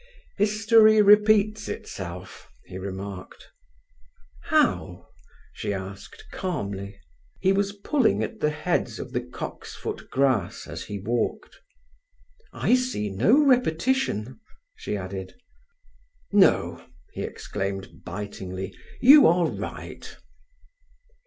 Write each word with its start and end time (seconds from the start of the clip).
"History 0.39 0.99
repeats 0.99 1.69
itself," 1.69 2.49
he 2.65 2.79
remarked. 2.79 3.49
"How?" 4.45 5.09
she 5.53 5.75
asked 5.75 6.25
calmly. 6.31 6.99
He 7.39 7.53
was 7.53 7.71
pulling 7.73 8.23
at 8.23 8.39
the 8.39 8.49
heads 8.49 8.97
of 8.97 9.11
the 9.13 9.21
cocksfoot 9.21 10.09
grass 10.09 10.65
as 10.65 10.85
he 10.85 10.97
walked. 10.99 11.55
"I 12.51 12.73
see 12.73 13.11
no 13.11 13.45
repetition," 13.45 14.39
she 14.75 14.97
added. 14.97 15.35
"No," 16.31 16.83
he 17.13 17.21
exclaimed 17.21 18.03
bitingly; 18.03 18.75
"you 19.01 19.27
are 19.27 19.45
right!" 19.51 20.17